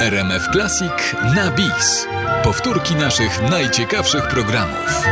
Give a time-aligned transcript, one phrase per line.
[0.00, 2.06] RMF Classic na bis.
[2.42, 5.04] Powtórki naszych najciekawszych programów.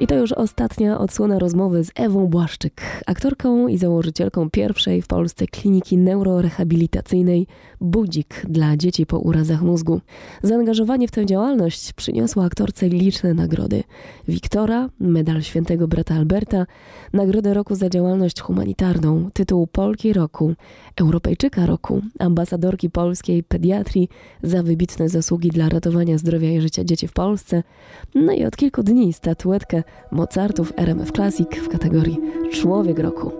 [0.00, 5.46] I to już ostatnia odsłona rozmowy z Ewą Błaszczyk, aktorką i założycielką pierwszej w Polsce
[5.46, 7.46] kliniki neurorehabilitacyjnej
[7.80, 10.00] Budzik dla dzieci po urazach mózgu.
[10.42, 13.82] Zaangażowanie w tę działalność przyniosło aktorce liczne nagrody.
[14.28, 16.66] Wiktora, medal świętego brata Alberta,
[17.12, 20.54] nagrodę roku za działalność humanitarną, tytuł Polki Roku,
[20.96, 24.08] Europejczyka Roku, ambasadorki polskiej pediatrii
[24.42, 27.62] za wybitne zasługi dla ratowania zdrowia i życia dzieci w Polsce,
[28.14, 32.18] no i od kilku dni statuetkę Mozartów RMF Classic w kategorii
[32.52, 33.32] Człowiek Roku.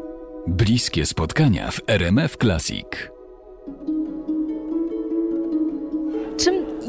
[0.47, 3.18] Bliskie spotkania w RMF Classic.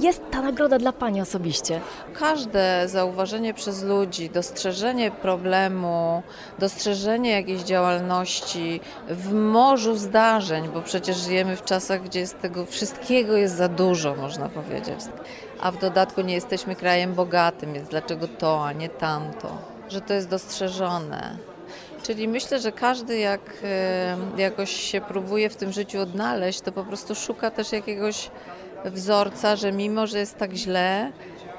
[0.01, 1.81] Jest ta nagroda dla Pani osobiście?
[2.13, 6.23] Każde zauważenie przez ludzi, dostrzeżenie problemu,
[6.59, 13.37] dostrzeżenie jakiejś działalności w morzu zdarzeń, bo przecież żyjemy w czasach, gdzie jest tego wszystkiego
[13.37, 14.99] jest za dużo, można powiedzieć.
[15.61, 19.57] A w dodatku nie jesteśmy krajem bogatym, więc dlaczego to, a nie tamto?
[19.89, 21.37] Że to jest dostrzeżone.
[22.03, 23.41] Czyli myślę, że każdy jak
[24.37, 28.31] jakoś się próbuje w tym życiu odnaleźć, to po prostu szuka też jakiegoś
[28.85, 31.11] wzorca, że mimo, że jest tak źle,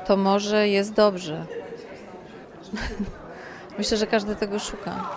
[0.06, 1.46] to może jest dobrze.
[3.78, 5.10] Myślę, że każdy tego szuka,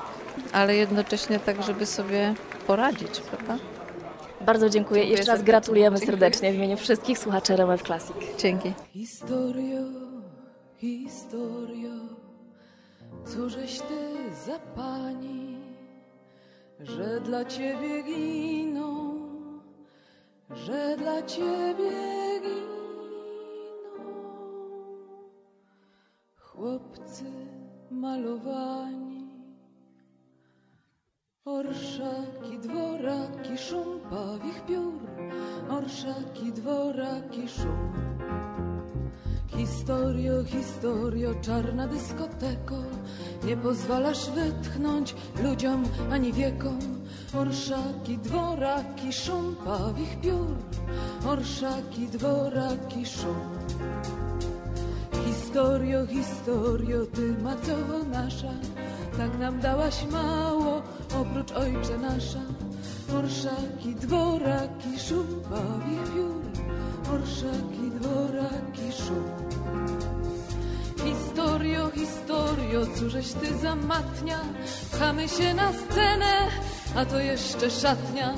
[0.54, 2.34] ale jednocześnie tak, żeby sobie
[2.68, 3.58] poradzić, prawda?
[4.42, 5.02] Bardzo dziękuję.
[5.02, 6.20] dziękuję Jeszcze raz gratulujemy dziękuję.
[6.20, 8.16] serdecznie w imieniu wszystkich słuchaczy RMF Classic.
[8.38, 8.74] Dzięki.
[8.94, 9.82] Historio,
[10.78, 11.92] historio,
[13.26, 15.58] cóżeś ty za pani,
[16.80, 18.93] że dla ciebie giną
[20.66, 21.92] że dla Ciebie
[22.42, 22.74] giną
[26.38, 27.24] chłopcy
[27.92, 29.24] malowani.
[31.46, 35.02] Orszaki, dworaki, szum pawich piór,
[35.70, 37.94] orszaki, dworaki, szum.
[39.48, 42.76] Historio, historio, czarna dyskoteko,
[43.44, 47.03] nie pozwalasz wytchnąć ludziom ani wiekom.
[47.34, 50.56] Orszaki, dworaki, szum pawich piór,
[51.26, 53.36] orszaki, dworaki, szum.
[55.26, 58.54] Historio, historio, ty macowo nasza,
[59.18, 60.82] tak nam dałaś mało,
[61.22, 62.44] oprócz ojcze nasza.
[63.18, 66.42] Orszaki, dworaki, szum pawich piór,
[67.14, 69.26] orszaki, dworaki, szum.
[71.04, 74.40] Historio, historio, cóżeś ty zamatnia,
[74.92, 76.34] pchamy się na scenę,
[76.96, 78.34] a to jeszcze szatnia.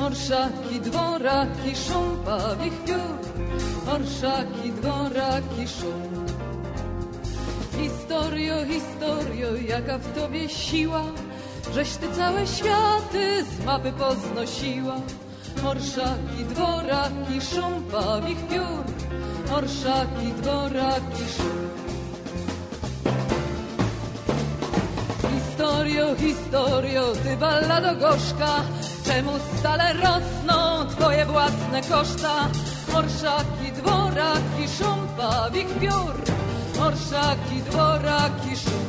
[0.00, 3.18] Orszaki, dworaki, szum pawich piór,
[3.86, 6.26] orszaki, dworaki, szum.
[7.80, 11.02] Historio, historio, jaka w tobie siła,
[11.74, 14.96] żeś ty całe światy z mapy poznosiła.
[15.66, 18.84] Orszaki, dworaki, szum pawich piór,
[19.52, 21.83] orszaki, dworaki, szum.
[25.32, 28.62] Historio, historio, ty ballado gorzka,
[29.04, 32.48] czemu stale rosną twoje własne koszta?
[32.94, 36.14] Orszaki, dworaki, szum pawich piór,
[36.80, 38.86] orszaki, dworaki, szum.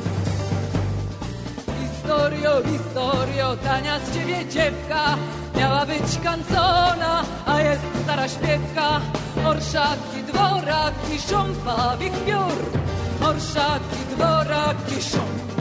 [1.80, 5.16] Historio, historio, tania z ciebie dziewka,
[5.56, 9.00] miała być kancona, a jest stara śpiewka.
[9.46, 12.58] Orszaki, dworaki, szum pawich piór,
[13.28, 15.55] orszaki, dworaki, szum.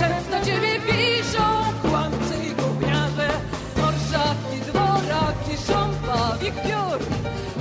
[0.00, 1.46] Często ciebie wiszą
[1.82, 3.28] kłamcy i gówniarze.
[3.88, 6.98] Orszaki, dworaki, szumpa, ich piór,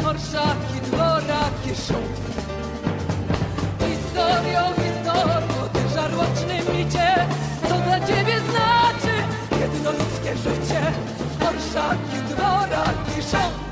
[0.10, 2.08] orszaki, dworaki, szum.
[3.80, 7.28] Historio, historio, ty żarłoczny micie,
[7.70, 9.14] co dla ciebie znaczy
[9.62, 10.82] jedno ludzkie życie.
[11.50, 13.67] Orszaki, dworaki, szum.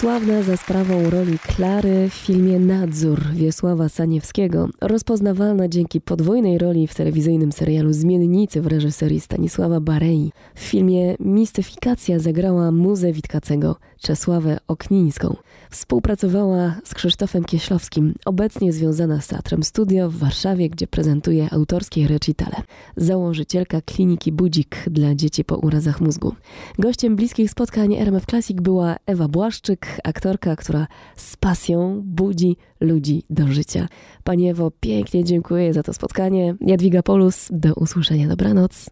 [0.00, 6.94] Sławna za sprawą roli Klary w filmie Nadzór Wiesława Saniewskiego, rozpoznawalna dzięki podwójnej roli w
[6.94, 10.32] telewizyjnym serialu Zmiennicy w reżyserii Stanisława Barei.
[10.54, 15.36] W filmie Mistyfikacja zagrała muzę Witkacego, Czesławę Oknińską.
[15.70, 22.56] Współpracowała z Krzysztofem Kieślowskim, obecnie związana z Teatrem Studio w Warszawie, gdzie prezentuje autorskie recitale.
[22.96, 26.34] Założycielka kliniki Budzik dla dzieci po urazach mózgu.
[26.78, 33.48] Gościem bliskich spotkań RMF Classic była Ewa Błaszczyk, aktorka, która z pasją budzi ludzi do
[33.48, 33.88] życia.
[34.24, 36.54] Pani Ewo, pięknie dziękuję za to spotkanie.
[36.60, 38.90] Jadwiga Polus, do usłyszenia, dobranoc.